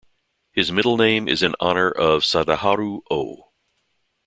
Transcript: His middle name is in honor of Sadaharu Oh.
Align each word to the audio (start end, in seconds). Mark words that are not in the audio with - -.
His 0.51 0.71
middle 0.71 0.97
name 0.97 1.27
is 1.27 1.43
in 1.43 1.53
honor 1.59 1.87
of 1.91 2.23
Sadaharu 2.23 3.01
Oh. 3.11 3.51